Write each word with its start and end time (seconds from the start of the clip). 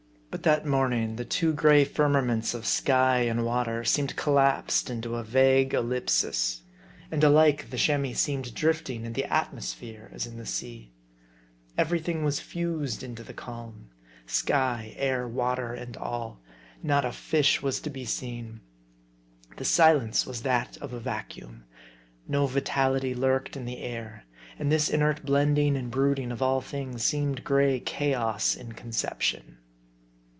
But 0.33 0.43
that 0.43 0.65
morning, 0.65 1.17
the 1.17 1.25
two 1.25 1.51
gray 1.51 1.83
firmaments 1.83 2.53
of 2.53 2.65
sky 2.65 3.17
and 3.23 3.43
water 3.45 3.83
seemed 3.83 4.15
collapsed 4.15 4.89
into 4.89 5.17
a 5.17 5.25
vague 5.25 5.73
ellipsis. 5.73 6.61
And 7.11 7.21
alike, 7.21 7.69
the 7.69 7.75
Chamois 7.75 8.13
seemed 8.13 8.53
drifting 8.55 9.03
in 9.03 9.11
the 9.11 9.25
atmosphere 9.25 10.09
as 10.13 10.25
in 10.25 10.37
the 10.37 10.45
sea. 10.45 10.93
Every 11.77 11.99
thing 11.99 12.23
was 12.23 12.39
fused 12.39 13.03
into 13.03 13.23
the 13.23 13.33
calm: 13.33 13.89
sky, 14.25 14.93
air, 14.95 15.27
water, 15.27 15.73
and 15.73 15.97
all. 15.97 16.39
Not 16.81 17.03
a 17.03 17.11
fish 17.11 17.61
was 17.61 17.81
to 17.81 17.89
be 17.89 18.05
seen. 18.05 18.61
The 19.57 19.65
silence 19.65 20.25
was 20.25 20.43
that 20.43 20.77
of 20.77 20.93
a 20.93 20.99
vacuum. 21.01 21.65
No 22.25 22.47
vitality 22.47 23.13
lurked 23.13 23.57
in 23.57 23.65
the 23.65 23.79
air. 23.81 24.23
And 24.57 24.71
this 24.71 24.89
inert 24.89 25.25
blending 25.25 25.75
and 25.75 25.91
brooding 25.91 26.31
of 26.31 26.41
all 26.41 26.61
things 26.61 27.03
seemed 27.03 27.43
gray 27.43 27.81
chaos 27.81 28.55
in 28.55 28.71
conception. 28.71 29.57